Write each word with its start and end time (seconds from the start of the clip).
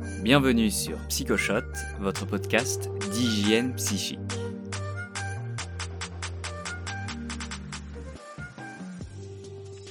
Bienvenue 0.00 0.70
sur 0.70 0.96
Psychoshot, 1.08 1.60
votre 2.00 2.26
podcast 2.26 2.88
d'hygiène 3.10 3.74
psychique. 3.74 4.18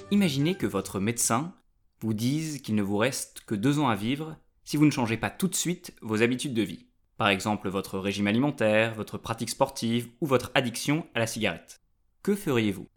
Imaginez 0.09 0.55
que 0.55 0.65
votre 0.65 0.99
médecin 0.99 1.53
vous 1.99 2.15
dise 2.15 2.61
qu'il 2.61 2.73
ne 2.73 2.81
vous 2.81 2.97
reste 2.97 3.41
que 3.45 3.53
deux 3.53 3.77
ans 3.77 3.89
à 3.89 3.95
vivre 3.95 4.35
si 4.63 4.77
vous 4.77 4.85
ne 4.85 4.91
changez 4.91 5.17
pas 5.17 5.29
tout 5.29 5.47
de 5.47 5.55
suite 5.55 5.93
vos 6.01 6.23
habitudes 6.23 6.55
de 6.55 6.63
vie. 6.63 6.87
Par 7.17 7.29
exemple 7.29 7.69
votre 7.69 7.99
régime 7.99 8.27
alimentaire, 8.27 8.95
votre 8.95 9.19
pratique 9.19 9.51
sportive 9.51 10.09
ou 10.21 10.25
votre 10.25 10.51
addiction 10.55 11.05
à 11.13 11.19
la 11.19 11.27
cigarette. 11.27 11.81
Que 12.23 12.35
feriez-vous? 12.35 12.87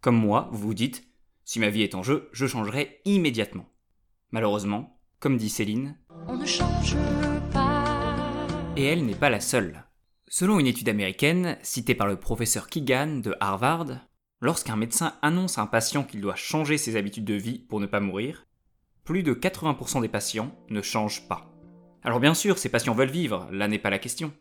Comme 0.00 0.16
moi, 0.16 0.48
vous 0.52 0.68
vous 0.68 0.74
dites, 0.74 1.04
si 1.44 1.58
ma 1.58 1.68
vie 1.68 1.82
est 1.82 1.96
en 1.96 2.04
jeu, 2.04 2.28
je 2.32 2.46
changerai 2.46 3.00
immédiatement. 3.04 3.68
Malheureusement, 4.30 4.99
comme 5.20 5.36
dit 5.36 5.50
Céline, 5.50 5.96
on 6.26 6.36
ne 6.36 6.46
change 6.46 6.96
pas. 7.52 7.84
Et 8.76 8.84
elle 8.86 9.04
n'est 9.04 9.14
pas 9.14 9.28
la 9.28 9.40
seule. 9.40 9.84
Selon 10.28 10.58
une 10.58 10.66
étude 10.66 10.88
américaine, 10.88 11.58
citée 11.62 11.94
par 11.94 12.06
le 12.06 12.16
professeur 12.16 12.68
Keegan 12.68 13.18
de 13.18 13.36
Harvard, 13.38 13.98
lorsqu'un 14.40 14.76
médecin 14.76 15.14
annonce 15.20 15.58
à 15.58 15.62
un 15.62 15.66
patient 15.66 16.04
qu'il 16.04 16.22
doit 16.22 16.36
changer 16.36 16.78
ses 16.78 16.96
habitudes 16.96 17.26
de 17.26 17.34
vie 17.34 17.58
pour 17.58 17.80
ne 17.80 17.86
pas 17.86 18.00
mourir, 18.00 18.46
plus 19.04 19.22
de 19.22 19.34
80% 19.34 20.00
des 20.00 20.08
patients 20.08 20.56
ne 20.70 20.80
changent 20.80 21.28
pas. 21.28 21.52
Alors 22.02 22.20
bien 22.20 22.32
sûr, 22.32 22.56
ces 22.56 22.70
patients 22.70 22.94
veulent 22.94 23.10
vivre, 23.10 23.46
là 23.52 23.68
n'est 23.68 23.78
pas 23.78 23.90
la 23.90 23.98
question. 23.98 24.32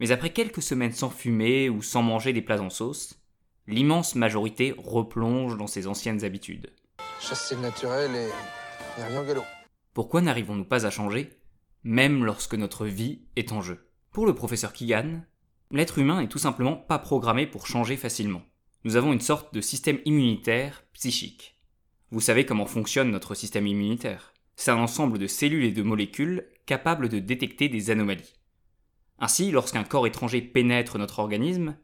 Mais 0.00 0.10
après 0.10 0.30
quelques 0.30 0.62
semaines 0.62 0.92
sans 0.92 1.08
fumer 1.08 1.70
ou 1.70 1.80
sans 1.80 2.02
manger 2.02 2.34
des 2.34 2.42
plats 2.42 2.60
en 2.60 2.68
sauce, 2.68 3.22
l'immense 3.66 4.16
majorité 4.16 4.74
replonge 4.76 5.56
dans 5.56 5.68
ses 5.68 5.86
anciennes 5.86 6.24
habitudes. 6.24 6.74
Chasser 7.20 7.54
le 7.54 7.62
naturel 7.62 8.10
et, 8.14 9.00
et 9.00 9.04
rien 9.04 9.24
galop. 9.24 9.44
Pourquoi 9.94 10.22
n'arrivons-nous 10.22 10.64
pas 10.64 10.86
à 10.86 10.90
changer, 10.90 11.30
même 11.84 12.24
lorsque 12.24 12.56
notre 12.56 12.84
vie 12.84 13.22
est 13.36 13.52
en 13.52 13.62
jeu? 13.62 13.88
Pour 14.10 14.26
le 14.26 14.34
professeur 14.34 14.72
Keegan, 14.72 15.22
l'être 15.70 15.98
humain 15.98 16.18
est 16.20 16.28
tout 16.28 16.40
simplement 16.40 16.74
pas 16.74 16.98
programmé 16.98 17.46
pour 17.46 17.68
changer 17.68 17.96
facilement. 17.96 18.42
Nous 18.82 18.96
avons 18.96 19.12
une 19.12 19.20
sorte 19.20 19.54
de 19.54 19.60
système 19.60 20.00
immunitaire 20.04 20.82
psychique. 20.94 21.60
Vous 22.10 22.20
savez 22.20 22.44
comment 22.44 22.66
fonctionne 22.66 23.12
notre 23.12 23.36
système 23.36 23.68
immunitaire. 23.68 24.34
C'est 24.56 24.72
un 24.72 24.78
ensemble 24.78 25.16
de 25.16 25.28
cellules 25.28 25.64
et 25.64 25.70
de 25.70 25.82
molécules 25.82 26.48
capables 26.66 27.08
de 27.08 27.20
détecter 27.20 27.68
des 27.68 27.90
anomalies. 27.90 28.34
Ainsi, 29.20 29.52
lorsqu'un 29.52 29.84
corps 29.84 30.08
étranger 30.08 30.42
pénètre 30.42 30.98
notre 30.98 31.20
organisme, 31.20 31.76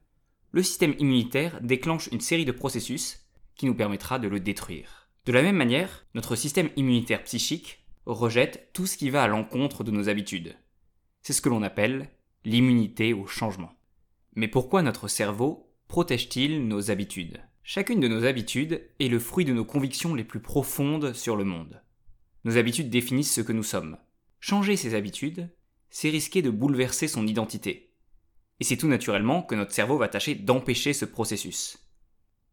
le 0.51 0.65
système 0.65 0.97
immunitaire 0.99 1.61
déclenche 1.63 2.09
une 2.09 2.21
série 2.21 2.45
de 2.45 2.51
processus 2.51 3.25
qui 3.55 3.67
nous 3.67 3.75
permettra 3.77 4.19
de 4.19 4.27
le 4.27 4.41
détruire. 4.41 5.09
De 5.27 5.33
la 5.33 5.43
même 5.43 5.57
manière, 5.57 6.07
notre 6.15 6.35
système 6.35 6.71
immunitaire 6.75 7.23
psychique 7.23 7.80
rejette 8.07 8.71
tout 8.73 8.87
ce 8.87 8.97
qui 8.97 9.11
va 9.11 9.23
à 9.23 9.29
l'encontre 9.29 9.85
de 9.85 9.91
nos 9.91 10.09
habitudes. 10.09 10.57
C'est 11.23 11.33
ce 11.33 11.41
que 11.41 11.49
l'on 11.49 11.63
appelle 11.63 12.11
l'immunité 12.45 13.13
au 13.13 13.27
changement. 13.27 13.73
Mais 14.35 14.49
pourquoi 14.49 14.83
notre 14.83 15.09
cerveau 15.09 15.73
protège-t-il 15.89 16.67
nos 16.67 16.91
habitudes? 16.91 17.43
Chacune 17.63 18.01
de 18.01 18.09
nos 18.09 18.25
habitudes 18.25 18.83
est 18.99 19.09
le 19.09 19.19
fruit 19.19 19.45
de 19.45 19.53
nos 19.53 19.65
convictions 19.65 20.15
les 20.15 20.25
plus 20.25 20.41
profondes 20.41 21.13
sur 21.13 21.37
le 21.37 21.45
monde. 21.45 21.83
Nos 22.45 22.57
habitudes 22.57 22.91
définissent 22.91 23.35
ce 23.35 23.43
que 23.43 23.53
nous 23.53 23.63
sommes. 23.63 23.99
Changer 24.41 24.77
ces 24.77 24.95
habitudes, 24.95 25.51
c'est 25.91 26.09
risquer 26.09 26.41
de 26.41 26.51
bouleverser 26.51 27.07
son 27.07 27.27
identité. 27.27 27.93
Et 28.61 28.65
c'est 28.65 28.77
tout 28.77 28.89
naturellement 28.89 29.43
que 29.43 29.55
notre 29.55 29.73
cerveau 29.73 29.99
va 29.99 30.09
tâcher 30.09 30.35
d'empêcher 30.35 30.93
ce 30.93 31.05
processus. 31.05 31.79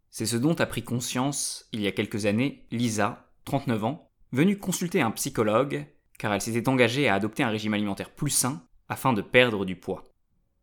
C'est 0.09 0.25
ce 0.25 0.37
dont 0.37 0.55
a 0.55 0.65
pris 0.65 0.83
conscience, 0.83 1.67
il 1.71 1.81
y 1.81 1.87
a 1.87 1.91
quelques 1.91 2.25
années, 2.25 2.65
Lisa, 2.71 3.31
39 3.45 3.83
ans, 3.85 4.06
venue 4.31 4.57
consulter 4.57 5.01
un 5.01 5.11
psychologue 5.11 5.85
car 6.17 6.33
elle 6.33 6.41
s'était 6.41 6.69
engagée 6.69 7.07
à 7.07 7.13
adopter 7.13 7.43
un 7.43 7.49
régime 7.49 7.73
alimentaire 7.73 8.09
plus 8.09 8.31
sain 8.31 8.63
afin 8.89 9.13
de 9.13 9.21
perdre 9.21 9.65
du 9.65 9.75
poids. 9.75 10.03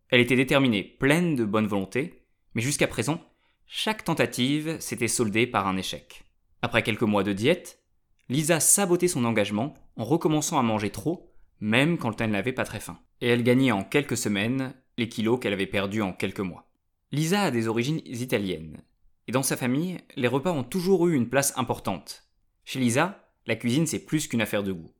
Elle 0.08 0.20
était 0.20 0.36
déterminée, 0.36 0.82
pleine 0.82 1.36
de 1.36 1.44
bonne 1.44 1.66
volonté, 1.66 2.22
mais 2.55 2.62
jusqu'à 2.62 2.86
présent, 2.86 3.20
chaque 3.66 4.05
tentative 4.05 4.78
s'était 4.80 5.08
soldée 5.08 5.46
par 5.46 5.66
un 5.66 5.77
échec. 5.77 6.24
Après 6.62 6.83
quelques 6.83 7.02
mois 7.02 7.24
de 7.24 7.33
diète, 7.33 7.80
Lisa 8.28 8.61
sabotait 8.61 9.08
son 9.08 9.24
engagement 9.24 9.74
en 9.96 10.05
recommençant 10.05 10.58
à 10.58 10.62
manger 10.62 10.90
trop, 10.90 11.33
même 11.60 11.98
quand 11.98 12.20
elle 12.20 12.30
n'avait 12.30 12.52
pas 12.52 12.64
très 12.64 12.80
faim. 12.80 12.98
Et 13.20 13.28
elle 13.28 13.42
gagnait 13.42 13.72
en 13.72 13.84
quelques 13.84 14.16
semaines 14.16 14.74
les 14.96 15.08
kilos 15.08 15.40
qu'elle 15.40 15.52
avait 15.52 15.66
perdus 15.66 16.02
en 16.02 16.12
quelques 16.12 16.40
mois. 16.40 16.68
Lisa 17.12 17.42
a 17.42 17.50
des 17.50 17.68
origines 17.68 18.00
italiennes, 18.05 18.83
et 19.28 19.33
dans 19.33 19.42
sa 19.42 19.56
famille, 19.56 19.98
les 20.16 20.28
repas 20.28 20.52
ont 20.52 20.64
toujours 20.64 21.06
eu 21.08 21.14
une 21.14 21.28
place 21.28 21.56
importante. 21.56 22.24
Chez 22.64 22.80
Lisa, 22.80 23.23
la 23.46 23.56
cuisine, 23.56 23.86
c'est 23.86 24.05
plus 24.05 24.27
qu'une 24.27 24.40
affaire 24.40 24.62
de 24.62 24.72
goût. 24.72 24.90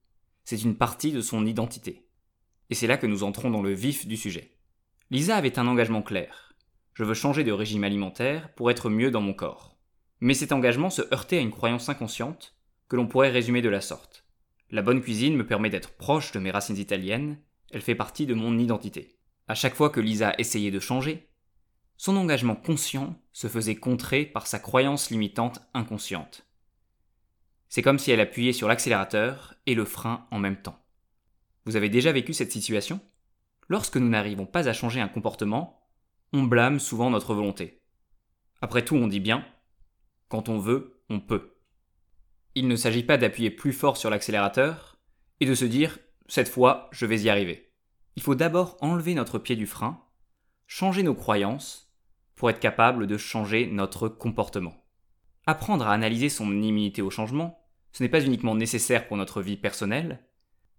C'est 0.45 0.63
une 0.63 0.77
partie 0.77 1.13
de 1.13 1.23
son 1.23 1.47
identité. 1.47 2.07
Et 2.69 2.75
c'est 2.75 2.87
là 2.87 2.97
que 2.97 3.07
nous 3.07 3.23
entrons 3.23 3.51
dans 3.51 3.63
le 3.63 3.73
vif 3.73 4.07
du 4.07 4.17
sujet. 4.17 4.51
Lisa 5.11 5.37
avait 5.37 5.59
un 5.59 5.67
engagement 5.67 6.03
clair. 6.03 6.55
Je 6.93 7.05
veux 7.05 7.15
changer 7.15 7.45
de 7.45 7.53
régime 7.53 7.85
alimentaire 7.85 8.53
pour 8.55 8.71
être 8.71 8.91
mieux 8.91 9.11
dans 9.11 9.21
mon 9.21 9.35
corps. 9.35 9.77
Mais 10.21 10.35
cet 10.35 10.53
engagement 10.53 10.91
se 10.91 11.03
heurtait 11.13 11.39
à 11.39 11.41
une 11.41 11.51
croyance 11.51 11.89
inconsciente 11.89 12.55
que 12.89 12.97
l'on 12.97 13.07
pourrait 13.07 13.31
résumer 13.31 13.63
de 13.63 13.69
la 13.69 13.81
sorte. 13.81 14.25
La 14.71 14.83
bonne 14.83 15.01
cuisine 15.01 15.37
me 15.37 15.47
permet 15.47 15.71
d'être 15.71 15.97
proche 15.97 16.33
de 16.33 16.39
mes 16.39 16.51
racines 16.51 16.79
italiennes, 16.79 17.39
elle 17.71 17.81
fait 17.81 17.95
partie 17.95 18.27
de 18.27 18.35
mon 18.35 18.59
identité. 18.59 19.19
À 19.49 19.55
chaque 19.55 19.75
fois 19.75 19.91
que 19.91 20.01
Lisa 20.01 20.35
essayait 20.39 20.71
de 20.71 20.81
changer, 20.81 21.29
son 21.97 22.17
engagement 22.17 22.57
conscient 22.57 23.19
se 23.33 23.47
faisait 23.47 23.77
contrer 23.77 24.25
par 24.25 24.47
sa 24.47 24.59
croyance 24.59 25.11
limitante 25.11 25.61
inconsciente. 25.75 26.47
C'est 27.69 27.83
comme 27.83 27.99
si 27.99 28.11
elle 28.11 28.21
appuyait 28.21 28.53
sur 28.53 28.69
l'accélérateur 28.69 29.55
et 29.67 29.75
le 29.75 29.85
frein 29.85 30.27
en 30.31 30.39
même 30.39 30.61
temps. 30.61 30.79
Vous 31.65 31.77
avez 31.77 31.89
déjà 31.89 32.13
vécu 32.13 32.33
cette 32.33 32.53
situation? 32.53 33.01
Lorsque 33.69 33.97
nous 33.97 34.09
n'arrivons 34.09 34.47
pas 34.47 34.69
à 34.69 34.73
changer 34.73 35.01
un 35.01 35.09
comportement, 35.09 35.89
on 36.33 36.43
blâme 36.43 36.79
souvent 36.79 37.11
notre 37.11 37.35
volonté. 37.35 37.83
Après 38.61 38.85
tout, 38.85 38.97
on 38.97 39.09
dit 39.09 39.21
bien, 39.21 39.45
quand 40.29 40.49
on 40.49 40.59
veut, 40.59 41.03
on 41.09 41.21
peut. 41.21 41.57
Il 42.55 42.69
ne 42.69 42.77
s'agit 42.77 43.03
pas 43.03 43.17
d'appuyer 43.17 43.51
plus 43.51 43.73
fort 43.73 43.97
sur 43.97 44.11
l'accélérateur 44.11 44.99
et 45.41 45.47
de 45.47 45.55
se 45.55 45.65
dire, 45.65 45.99
cette 46.29 46.49
fois, 46.49 46.89
je 46.93 47.07
vais 47.07 47.23
y 47.23 47.31
arriver. 47.31 47.73
Il 48.17 48.23
faut 48.23 48.35
d'abord 48.35 48.77
enlever 48.81 49.15
notre 49.15 49.39
pied 49.39 49.57
du 49.57 49.67
frein, 49.67 50.05
changer 50.67 51.03
nos 51.03 51.15
croyances, 51.15 51.93
pour 52.35 52.51
être 52.51 52.61
capable 52.61 53.07
de 53.07 53.17
changer 53.17 53.67
notre 53.67 54.09
comportement. 54.09 54.84
Apprendre 55.47 55.87
à 55.87 55.93
analyser 55.93 56.29
son 56.29 56.51
immunité 56.51 57.03
au 57.03 57.11
changement, 57.11 57.65
ce 57.93 58.03
n'est 58.03 58.09
pas 58.09 58.25
uniquement 58.25 58.55
nécessaire 58.55 59.07
pour 59.07 59.17
notre 59.17 59.43
vie 59.43 59.57
personnelle, 59.57 60.25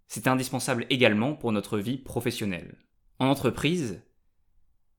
c'est 0.08 0.28
indispensable 0.28 0.86
également 0.90 1.34
pour 1.34 1.52
notre 1.52 1.78
vie 1.78 1.98
professionnelle. 1.98 2.76
En 3.18 3.26
entreprise, 3.26 4.02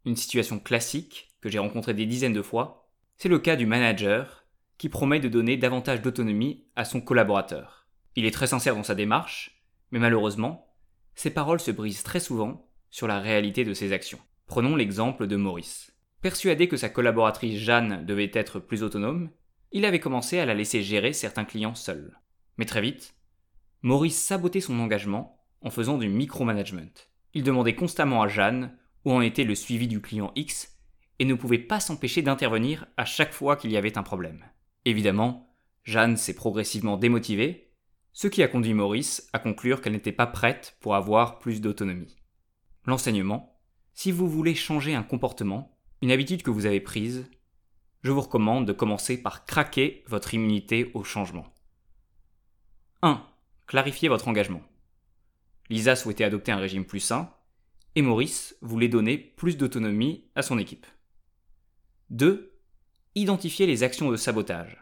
une 0.05 0.15
situation 0.15 0.59
classique 0.59 1.35
que 1.41 1.49
j'ai 1.49 1.59
rencontrée 1.59 1.93
des 1.93 2.05
dizaines 2.05 2.33
de 2.33 2.41
fois, 2.41 2.89
c'est 3.17 3.29
le 3.29 3.39
cas 3.39 3.55
du 3.55 3.65
manager 3.65 4.45
qui 4.77 4.89
promet 4.89 5.19
de 5.19 5.29
donner 5.29 5.57
davantage 5.57 6.01
d'autonomie 6.01 6.65
à 6.75 6.85
son 6.85 7.01
collaborateur. 7.01 7.87
Il 8.15 8.25
est 8.25 8.31
très 8.31 8.47
sincère 8.47 8.75
dans 8.75 8.83
sa 8.83 8.95
démarche, 8.95 9.63
mais 9.91 9.99
malheureusement, 9.99 10.73
ses 11.15 11.29
paroles 11.29 11.59
se 11.59 11.71
brisent 11.71 12.03
très 12.03 12.19
souvent 12.19 12.69
sur 12.89 13.07
la 13.07 13.19
réalité 13.19 13.63
de 13.63 13.73
ses 13.73 13.91
actions. 13.91 14.19
Prenons 14.45 14.75
l'exemple 14.75 15.27
de 15.27 15.35
Maurice. 15.35 15.91
Persuadé 16.21 16.67
que 16.67 16.77
sa 16.77 16.89
collaboratrice 16.89 17.59
Jeanne 17.59 18.05
devait 18.05 18.31
être 18.33 18.59
plus 18.59 18.83
autonome, 18.83 19.29
il 19.71 19.85
avait 19.85 19.99
commencé 19.99 20.39
à 20.39 20.45
la 20.45 20.53
laisser 20.53 20.81
gérer 20.81 21.13
certains 21.13 21.45
clients 21.45 21.75
seuls. 21.75 22.19
Mais 22.57 22.65
très 22.65 22.81
vite, 22.81 23.15
Maurice 23.81 24.21
sabotait 24.21 24.61
son 24.61 24.79
engagement 24.79 25.43
en 25.61 25.69
faisant 25.69 25.97
du 25.97 26.09
micromanagement. 26.09 26.93
Il 27.33 27.43
demandait 27.43 27.75
constamment 27.75 28.21
à 28.21 28.27
Jeanne 28.27 28.77
où 29.05 29.11
en 29.11 29.21
était 29.21 29.43
le 29.43 29.55
suivi 29.55 29.87
du 29.87 30.01
client 30.01 30.31
X 30.35 30.77
et 31.19 31.25
ne 31.25 31.33
pouvait 31.33 31.57
pas 31.57 31.79
s'empêcher 31.79 32.21
d'intervenir 32.21 32.87
à 32.97 33.05
chaque 33.05 33.33
fois 33.33 33.55
qu'il 33.55 33.71
y 33.71 33.77
avait 33.77 33.97
un 33.97 34.03
problème. 34.03 34.43
Évidemment, 34.85 35.53
Jeanne 35.83 36.17
s'est 36.17 36.35
progressivement 36.35 36.97
démotivée, 36.97 37.71
ce 38.13 38.27
qui 38.27 38.43
a 38.43 38.47
conduit 38.47 38.73
Maurice 38.73 39.29
à 39.33 39.39
conclure 39.39 39.81
qu'elle 39.81 39.93
n'était 39.93 40.11
pas 40.11 40.27
prête 40.27 40.75
pour 40.79 40.95
avoir 40.95 41.39
plus 41.39 41.61
d'autonomie. 41.61 42.17
L'enseignement, 42.85 43.59
si 43.93 44.11
vous 44.11 44.27
voulez 44.27 44.55
changer 44.55 44.95
un 44.95 45.03
comportement, 45.03 45.77
une 46.01 46.11
habitude 46.11 46.43
que 46.43 46.51
vous 46.51 46.65
avez 46.65 46.79
prise, 46.79 47.29
je 48.07 48.13
vous 48.13 48.21
recommande 48.21 48.65
de 48.65 48.71
commencer 48.71 49.21
par 49.21 49.45
craquer 49.45 50.05
votre 50.07 50.33
immunité 50.33 50.91
au 50.93 51.03
changement. 51.03 51.53
1. 53.01 53.21
Clarifiez 53.65 54.07
votre 54.07 54.29
engagement. 54.29 54.61
Lisa 55.69 55.97
souhaitait 55.97 56.23
adopter 56.23 56.53
un 56.53 56.57
régime 56.57 56.85
plus 56.85 57.01
sain, 57.01 57.29
et 57.95 58.01
Maurice 58.01 58.55
voulait 58.61 58.87
donner 58.87 59.17
plus 59.17 59.57
d'autonomie 59.57 60.23
à 60.35 60.41
son 60.41 60.57
équipe. 60.57 60.85
2. 62.11 62.57
Identifiez 63.15 63.67
les 63.67 63.83
actions 63.83 64.09
de 64.09 64.15
sabotage. 64.15 64.81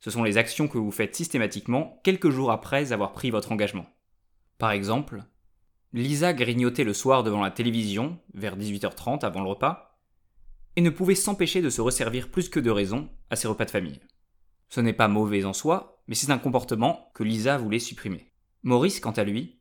Ce 0.00 0.10
sont 0.10 0.24
les 0.24 0.36
actions 0.36 0.66
que 0.66 0.78
vous 0.78 0.90
faites 0.90 1.14
systématiquement 1.14 2.00
quelques 2.02 2.30
jours 2.30 2.50
après 2.50 2.92
avoir 2.92 3.12
pris 3.12 3.30
votre 3.30 3.52
engagement. 3.52 3.86
Par 4.58 4.72
exemple, 4.72 5.22
Lisa 5.92 6.32
grignotait 6.32 6.82
le 6.82 6.94
soir 6.94 7.22
devant 7.22 7.42
la 7.42 7.52
télévision, 7.52 8.18
vers 8.34 8.58
18h30 8.58 9.24
avant 9.24 9.40
le 9.40 9.50
repas, 9.50 9.93
et 10.76 10.80
ne 10.80 10.90
pouvait 10.90 11.14
s'empêcher 11.14 11.62
de 11.62 11.70
se 11.70 11.80
resservir 11.80 12.30
plus 12.30 12.48
que 12.48 12.60
de 12.60 12.70
raison 12.70 13.08
à 13.30 13.36
ses 13.36 13.48
repas 13.48 13.64
de 13.64 13.70
famille. 13.70 14.00
Ce 14.68 14.80
n'est 14.80 14.92
pas 14.92 15.08
mauvais 15.08 15.44
en 15.44 15.52
soi, 15.52 16.02
mais 16.08 16.14
c'est 16.14 16.32
un 16.32 16.38
comportement 16.38 17.10
que 17.14 17.22
Lisa 17.22 17.58
voulait 17.58 17.78
supprimer. 17.78 18.32
Maurice, 18.62 19.00
quant 19.00 19.12
à 19.12 19.24
lui, 19.24 19.60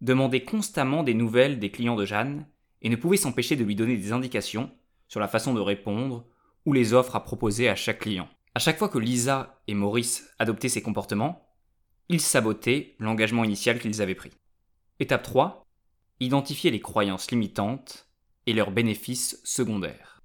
demandait 0.00 0.44
constamment 0.44 1.02
des 1.02 1.14
nouvelles 1.14 1.58
des 1.58 1.70
clients 1.70 1.96
de 1.96 2.04
Jeanne 2.04 2.46
et 2.82 2.88
ne 2.88 2.96
pouvait 2.96 3.16
s'empêcher 3.16 3.56
de 3.56 3.64
lui 3.64 3.74
donner 3.74 3.96
des 3.96 4.12
indications 4.12 4.70
sur 5.08 5.20
la 5.20 5.28
façon 5.28 5.54
de 5.54 5.60
répondre 5.60 6.26
ou 6.64 6.72
les 6.72 6.92
offres 6.92 7.16
à 7.16 7.24
proposer 7.24 7.68
à 7.68 7.74
chaque 7.74 8.00
client. 8.00 8.28
À 8.54 8.58
chaque 8.58 8.78
fois 8.78 8.88
que 8.88 8.98
Lisa 8.98 9.60
et 9.66 9.74
Maurice 9.74 10.28
adoptaient 10.38 10.68
ces 10.68 10.82
comportements, 10.82 11.46
ils 12.08 12.20
sabotaient 12.20 12.94
l'engagement 12.98 13.44
initial 13.44 13.78
qu'ils 13.78 14.00
avaient 14.02 14.14
pris. 14.14 14.32
Étape 15.00 15.22
3. 15.22 15.66
Identifier 16.20 16.70
les 16.70 16.80
croyances 16.80 17.30
limitantes 17.30 18.08
et 18.46 18.52
leurs 18.52 18.70
bénéfices 18.70 19.40
secondaires. 19.44 20.15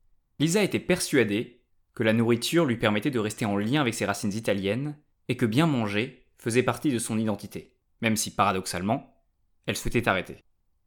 Lisa 0.41 0.63
était 0.63 0.79
persuadée 0.79 1.61
que 1.93 2.01
la 2.01 2.13
nourriture 2.13 2.65
lui 2.65 2.77
permettait 2.77 3.11
de 3.11 3.19
rester 3.19 3.45
en 3.45 3.57
lien 3.57 3.79
avec 3.79 3.93
ses 3.93 4.05
racines 4.05 4.33
italiennes 4.33 4.97
et 5.27 5.37
que 5.37 5.45
bien 5.45 5.67
manger 5.67 6.25
faisait 6.39 6.63
partie 6.63 6.91
de 6.91 6.97
son 6.97 7.19
identité, 7.19 7.75
même 8.01 8.15
si 8.15 8.33
paradoxalement, 8.33 9.23
elle 9.67 9.77
souhaitait 9.77 10.07
arrêter. 10.07 10.37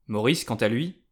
Maurice, 0.08 0.42
quant 0.42 0.56
à 0.56 0.66
lui, 0.66 1.04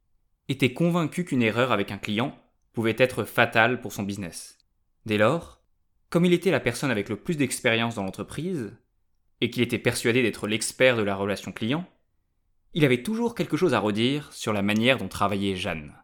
était 0.49 0.73
convaincu 0.73 1.25
qu'une 1.25 1.41
erreur 1.41 1.71
avec 1.71 1.93
un 1.93 1.99
client 1.99 2.37
pouvait 2.73 2.97
être 2.99 3.23
fatale 3.23 3.81
pour 3.81 3.93
son 3.93 4.03
business. 4.03 4.59
Dès 5.07 5.19
lors, 5.19 5.63
comme 6.11 6.25
il 6.25 6.33
était 6.33 6.51
la 6.51 6.59
personne 6.59 6.91
avec 6.91 7.09
le 7.09 7.15
plus 7.15 7.37
d'expérience 7.37 7.95
dans 7.95 8.03
l'entreprise, 8.03 8.77
et 9.41 9.51
qu'il 9.51 9.63
était 9.63 9.79
persuadé 9.79 10.21
d'être 10.21 10.49
l'expert 10.49 10.97
de 10.97 11.05
la 11.05 11.15
relation 11.15 11.53
client, 11.53 11.89
il 12.75 12.85
avait 12.85 13.05
toujours 13.05 13.37
quelque 13.37 13.57
chose 13.57 13.73
à 13.73 13.79
redire 13.79 14.33
sur 14.33 14.53
la 14.53 14.63
manière 14.63 14.99
dont 14.99 15.07
travaillait 15.07 15.55
Jeanne. 15.55 15.95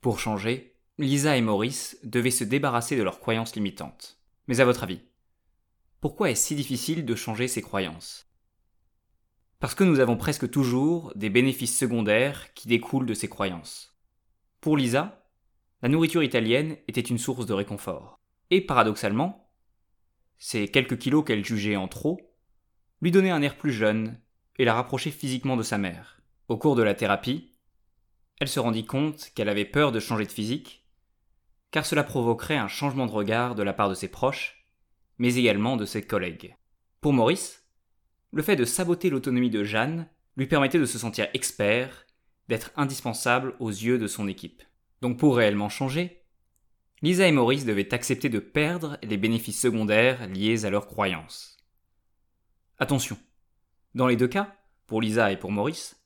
Pour 0.00 0.20
changer, 0.20 0.77
Lisa 1.00 1.36
et 1.36 1.40
Maurice 1.40 1.96
devaient 2.02 2.32
se 2.32 2.42
débarrasser 2.42 2.96
de 2.96 3.04
leurs 3.04 3.20
croyances 3.20 3.54
limitantes. 3.54 4.18
Mais 4.48 4.58
à 4.58 4.64
votre 4.64 4.82
avis, 4.82 5.00
pourquoi 6.00 6.28
est-ce 6.28 6.48
si 6.48 6.56
difficile 6.56 7.04
de 7.04 7.14
changer 7.14 7.46
ces 7.46 7.62
croyances? 7.62 8.26
Parce 9.60 9.76
que 9.76 9.84
nous 9.84 10.00
avons 10.00 10.16
presque 10.16 10.50
toujours 10.50 11.12
des 11.14 11.30
bénéfices 11.30 11.78
secondaires 11.78 12.52
qui 12.54 12.66
découlent 12.66 13.06
de 13.06 13.14
ces 13.14 13.28
croyances. 13.28 13.96
Pour 14.60 14.76
Lisa, 14.76 15.24
la 15.82 15.88
nourriture 15.88 16.24
italienne 16.24 16.76
était 16.88 17.00
une 17.00 17.18
source 17.18 17.46
de 17.46 17.54
réconfort. 17.54 18.18
Et 18.50 18.60
paradoxalement, 18.60 19.52
ces 20.36 20.66
quelques 20.66 20.98
kilos 20.98 21.24
qu'elle 21.24 21.44
jugeait 21.44 21.76
en 21.76 21.86
trop 21.86 22.34
lui 23.02 23.12
donnaient 23.12 23.30
un 23.30 23.42
air 23.42 23.56
plus 23.56 23.72
jeune 23.72 24.20
et 24.56 24.64
la 24.64 24.74
rapprochaient 24.74 25.12
physiquement 25.12 25.56
de 25.56 25.62
sa 25.62 25.78
mère. 25.78 26.20
Au 26.48 26.56
cours 26.56 26.74
de 26.74 26.82
la 26.82 26.94
thérapie, 26.94 27.54
elle 28.40 28.48
se 28.48 28.58
rendit 28.58 28.86
compte 28.86 29.30
qu'elle 29.36 29.48
avait 29.48 29.64
peur 29.64 29.92
de 29.92 30.00
changer 30.00 30.26
de 30.26 30.32
physique, 30.32 30.87
car 31.70 31.84
cela 31.84 32.04
provoquerait 32.04 32.56
un 32.56 32.68
changement 32.68 33.06
de 33.06 33.12
regard 33.12 33.54
de 33.54 33.62
la 33.62 33.72
part 33.72 33.88
de 33.88 33.94
ses 33.94 34.08
proches, 34.08 34.66
mais 35.18 35.34
également 35.34 35.76
de 35.76 35.84
ses 35.84 36.02
collègues. 36.02 36.56
Pour 37.00 37.12
Maurice, 37.12 37.64
le 38.32 38.42
fait 38.42 38.56
de 38.56 38.64
saboter 38.64 39.10
l'autonomie 39.10 39.50
de 39.50 39.64
Jeanne 39.64 40.08
lui 40.36 40.46
permettait 40.46 40.78
de 40.78 40.86
se 40.86 40.98
sentir 40.98 41.28
expert, 41.34 42.06
d'être 42.48 42.70
indispensable 42.76 43.54
aux 43.58 43.70
yeux 43.70 43.98
de 43.98 44.06
son 44.06 44.28
équipe. 44.28 44.62
Donc 45.00 45.18
pour 45.18 45.36
réellement 45.36 45.68
changer, 45.68 46.22
Lisa 47.02 47.28
et 47.28 47.32
Maurice 47.32 47.64
devaient 47.64 47.94
accepter 47.94 48.28
de 48.28 48.38
perdre 48.38 48.98
les 49.02 49.16
bénéfices 49.16 49.60
secondaires 49.60 50.26
liés 50.28 50.64
à 50.64 50.70
leurs 50.70 50.86
croyances. 50.86 51.56
Attention, 52.78 53.18
dans 53.94 54.06
les 54.06 54.16
deux 54.16 54.28
cas, 54.28 54.56
pour 54.86 55.00
Lisa 55.00 55.30
et 55.30 55.36
pour 55.36 55.52
Maurice, 55.52 56.02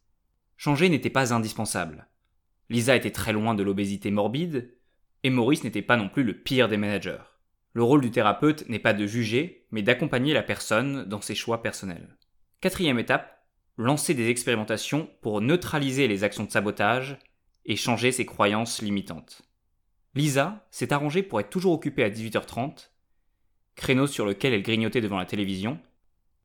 changer 0.57 0.89
n'était 0.89 1.11
pas 1.11 1.33
indispensable. 1.33 2.09
Lisa 2.69 2.97
était 2.97 3.11
très 3.11 3.33
loin 3.33 3.55
de 3.55 3.63
l'obésité 3.63 4.11
morbide, 4.11 4.75
et 5.23 5.31
Maurice 5.31 5.65
n'était 5.65 5.83
pas 5.83 5.97
non 5.97 6.09
plus 6.09 6.25
le 6.25 6.35
pire 6.35 6.69
des 6.69 6.77
managers. 6.77 7.23
Le 7.75 7.83
rôle 7.83 8.03
du 8.03 8.11
thérapeute 8.11 8.69
n'est 8.69 8.79
pas 8.79 8.93
de 8.93 9.07
juger, 9.07 9.67
mais 9.71 9.83
d'accompagner 9.83 10.35
la 10.35 10.43
personne 10.43 11.05
dans 11.05 11.21
ses 11.21 11.35
choix 11.35 11.63
personnels. 11.63 12.17
Quatrième 12.61 12.99
étape, 12.99 13.47
lancer 13.77 14.15
des 14.15 14.29
expérimentations 14.29 15.09
pour 15.23 15.41
neutraliser 15.41 16.07
les 16.07 16.25
actions 16.25 16.45
de 16.45 16.51
sabotage 16.51 17.19
et 17.65 17.77
changer 17.77 18.13
ses 18.13 18.27
croyances 18.27 18.83
limitantes. 18.83 19.43
Lisa 20.15 20.67
s'est 20.71 20.93
arrangée 20.93 21.23
pour 21.23 21.41
être 21.41 21.49
toujours 21.51 21.73
occupée 21.73 22.05
à 22.05 22.11
18h30, 22.11 22.91
créneau 23.75 24.07
sur 24.07 24.27
lequel 24.27 24.53
elle 24.53 24.63
grignotait 24.63 25.01
devant 25.01 25.19
la 25.19 25.25
télévision, 25.25 25.81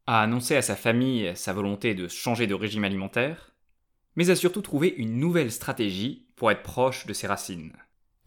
a 0.06 0.21
annoncé 0.21 0.56
à 0.56 0.62
sa 0.62 0.77
famille 0.77 1.35
sa 1.35 1.51
volonté 1.51 1.94
de 1.94 2.07
changer 2.07 2.47
de 2.47 2.53
régime 2.53 2.85
alimentaire, 2.85 3.53
mais 4.15 4.29
a 4.29 4.35
surtout 4.35 4.62
trouvé 4.62 4.88
une 4.97 5.19
nouvelle 5.19 5.51
stratégie 5.51 6.29
pour 6.38 6.50
être 6.50 6.63
proche 6.63 7.06
de 7.06 7.13
ses 7.13 7.27
racines. 7.27 7.74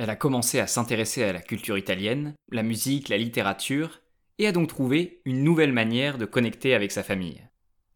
Elle 0.01 0.09
a 0.09 0.17
commencé 0.17 0.59
à 0.59 0.67
s'intéresser 0.67 1.25
à 1.25 1.33
la 1.35 1.43
culture 1.43 1.77
italienne, 1.77 2.33
la 2.51 2.63
musique, 2.63 3.11
la 3.11 3.19
littérature, 3.19 4.01
et 4.39 4.47
a 4.47 4.53
donc 4.53 4.69
trouvé 4.69 5.21
une 5.27 5.45
nouvelle 5.45 5.75
manière 5.75 6.17
de 6.17 6.25
connecter 6.25 6.73
avec 6.73 6.91
sa 6.91 7.03
famille. 7.03 7.47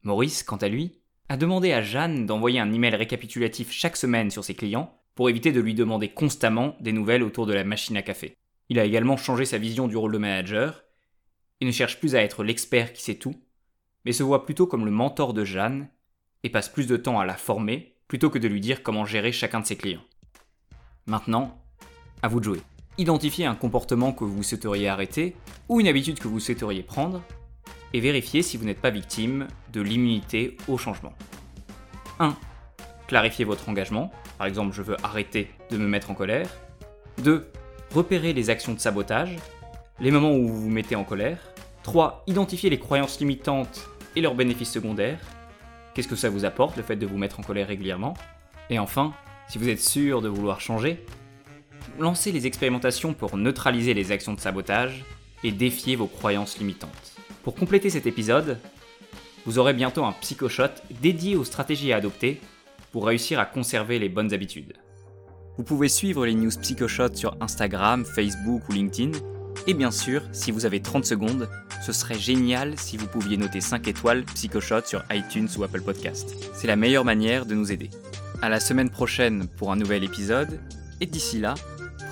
Maurice, 0.03 0.43
quant 0.43 0.59
à 0.59 0.69
lui, 0.69 0.99
a 1.31 1.39
demandé 1.39 1.73
à 1.73 1.81
Jeanne 1.81 2.27
d'envoyer 2.27 2.61
un 2.61 2.71
email 2.75 2.95
récapitulatif 2.95 3.73
chaque 3.73 3.97
semaine 3.97 4.31
sur 4.31 4.45
ses 4.45 4.55
clients 4.55 5.01
pour 5.15 5.31
éviter 5.31 5.51
de 5.51 5.63
lui 5.63 5.73
demander 5.73 6.11
constamment 6.11 6.77
des 6.79 6.93
nouvelles 6.93 7.23
autour 7.23 7.47
de 7.47 7.55
la 7.55 7.65
machine 7.65 7.97
à 7.97 8.03
café. 8.03 8.37
Il 8.69 8.79
a 8.79 8.85
également 8.85 9.17
changé 9.17 9.47
sa 9.47 9.57
vision 9.57 9.89
du 9.89 9.97
rôle 9.97 10.13
de 10.13 10.19
manager 10.19 10.85
et 11.63 11.65
ne 11.65 11.71
cherche 11.71 11.99
plus 12.01 12.15
à 12.15 12.23
être 12.23 12.45
l'expert 12.45 12.93
qui 12.93 13.01
sait 13.01 13.15
tout, 13.15 13.35
mais 14.05 14.13
se 14.13 14.23
voit 14.23 14.45
plutôt 14.45 14.67
comme 14.67 14.85
le 14.85 14.91
mentor 14.91 15.33
de 15.33 15.47
Jeanne 15.47 15.89
et 16.43 16.51
passe 16.51 16.69
plus 16.69 16.87
de 16.87 16.99
temps 16.99 17.19
à 17.19 17.25
la 17.25 17.39
former 17.39 17.97
plutôt 18.09 18.29
que 18.29 18.39
de 18.39 18.49
lui 18.49 18.61
dire 18.61 18.83
comment 18.83 19.07
gérer 19.07 19.33
chacun 19.33 19.61
de 19.61 19.67
ses 19.67 19.77
clients. 19.77 20.05
Maintenant, 21.07 21.64
à 22.23 22.29
vous 22.29 22.41
de 22.41 22.45
jouer. 22.45 22.61
Identifiez 22.97 23.47
un 23.47 23.55
comportement 23.55 24.13
que 24.13 24.25
vous 24.25 24.43
souhaiteriez 24.43 24.89
arrêter 24.89 25.35
ou 25.69 25.81
une 25.81 25.89
habitude 25.89 26.19
que 26.19 26.29
vous 26.29 26.41
souhaiteriez 26.41 26.83
prendre 26.83 27.23
et 27.93 28.01
vérifiez 28.01 28.43
si 28.43 28.57
vous 28.57 28.65
n'êtes 28.65 28.81
pas 28.81 28.91
victime 28.91 29.49
de 29.73 29.81
l'immunité 29.81 30.57
au 30.69 30.79
changement. 30.79 31.13
1. 32.21 32.37
Clarifiez 33.09 33.45
votre 33.45 33.69
engagement, 33.69 34.13
par 34.39 34.47
exemple 34.47 34.75
je 34.75 34.83
veux 34.83 34.97
arrêter 35.05 35.51
de 35.71 35.77
me 35.77 35.87
mettre 35.87 36.11
en 36.11 36.15
colère. 36.15 36.49
2. 37.23 37.51
Repérez 37.93 38.33
les 38.33 38.51
actions 38.51 38.75
de 38.75 38.81
sabotage, 38.81 39.37
les 40.01 40.11
moments 40.11 40.33
où 40.33 40.49
vous 40.49 40.63
vous 40.63 40.71
mettez 40.71 40.97
en 40.97 41.05
colère. 41.05 41.39
3. 41.83 42.25
Identifiez 42.27 42.71
les 42.71 42.79
croyances 42.79 43.21
limitantes 43.21 43.89
et 44.17 44.21
leurs 44.21 44.35
bénéfices 44.35 44.73
secondaires. 44.73 45.21
Qu'est-ce 45.95 46.09
que 46.09 46.17
ça 46.17 46.31
vous 46.31 46.45
apporte 46.45 46.77
le 46.77 46.83
fait 46.83 46.97
de 46.97 47.07
vous 47.07 47.19
mettre 47.19 47.39
en 47.41 47.43
colère 47.43 47.69
régulièrement? 47.69 48.15
Et 48.71 48.79
enfin, 48.79 49.13
si 49.49 49.59
vous 49.59 49.69
êtes 49.69 49.81
sûr 49.81 50.23
de 50.23 50.29
vouloir 50.29 50.61
changer, 50.61 51.05
lancez 51.99 52.33
les 52.33 52.47
expérimentations 52.47 53.15
pour 53.15 53.37
neutraliser 53.37 53.95
les 53.95 54.13
actions 54.13 54.35
de 54.35 54.41
sabotage 54.41 55.05
et 55.43 55.53
défier 55.53 55.97
vos 55.97 56.07
croyances 56.07 56.59
limitantes. 56.59 57.15
Pour 57.43 57.55
compléter 57.55 57.91
cet 57.91 58.07
épisode, 58.07 58.59
vous 59.47 59.59
aurez 59.59 59.75
bientôt 59.75 60.05
un 60.05 60.13
psychoshot 60.13 60.71
dédié 61.03 61.37
aux 61.37 61.45
stratégies 61.45 61.93
à 61.93 61.97
adopter 61.97 62.41
pour 62.93 63.07
réussir 63.07 63.39
à 63.39 63.45
conserver 63.45 63.99
les 63.99 64.09
bonnes 64.09 64.33
habitudes. 64.33 64.75
Vous 65.57 65.65
pouvez 65.65 65.89
suivre 65.89 66.27
les 66.27 66.35
news 66.35 66.51
psychoshot 66.51 67.15
sur 67.15 67.37
Instagram, 67.41 68.05
Facebook 68.05 68.63
ou 68.69 68.73
LinkedIn. 68.73 69.13
Et 69.67 69.75
bien 69.75 69.91
sûr, 69.91 70.23
si 70.33 70.51
vous 70.51 70.67
avez 70.67 70.81
30 70.81 71.05
secondes, 71.05 71.49
ce 71.85 71.93
serait 71.93 72.19
génial 72.19 72.77
si 72.79 72.97
vous 72.97 73.07
pouviez 73.07 73.37
noter 73.37 73.61
5 73.61 73.87
étoiles 73.87 74.25
psychoshot 74.25 74.83
sur 74.85 75.05
iTunes 75.13 75.49
ou 75.57 75.63
Apple 75.63 75.83
Podcast. 75.83 76.35
C'est 76.55 76.67
la 76.67 76.77
meilleure 76.77 77.05
manière 77.05 77.47
de 77.47 77.55
nous 77.55 77.71
aider. 77.71 77.91
À 78.43 78.49
la 78.49 78.59
semaine 78.59 78.91
prochaine 78.91 79.47
pour 79.47 79.71
un 79.71 79.77
nouvel 79.77 80.03
épisode, 80.03 80.59
et 81.01 81.07
d'ici 81.07 81.39
là, 81.39 81.55